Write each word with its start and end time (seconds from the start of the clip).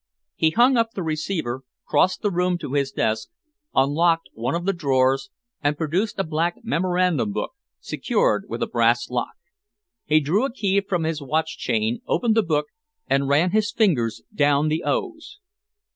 He 0.33 0.49
hung 0.49 0.77
up 0.77 0.95
the 0.95 1.03
receiver, 1.03 1.61
crossed 1.85 2.23
the 2.23 2.31
room 2.31 2.57
to 2.57 2.73
his 2.73 2.89
desk, 2.91 3.29
unlocked 3.75 4.29
one 4.33 4.55
of 4.55 4.65
the 4.65 4.73
drawers, 4.73 5.29
and 5.63 5.77
produced 5.77 6.17
a 6.17 6.23
black 6.23 6.55
memorandum 6.63 7.31
book, 7.33 7.51
secured 7.79 8.45
with 8.49 8.63
a 8.63 8.65
brass 8.67 9.11
lock. 9.11 9.35
He 10.07 10.19
drew 10.19 10.43
a 10.43 10.51
key 10.51 10.81
from 10.81 11.03
his 11.03 11.21
watch 11.21 11.55
chain, 11.59 12.01
opened 12.07 12.33
the 12.33 12.41
book, 12.41 12.65
and 13.05 13.27
ran 13.27 13.51
his 13.51 13.71
fingers 13.71 14.23
down 14.33 14.69
the 14.69 14.81
O's. 14.83 15.39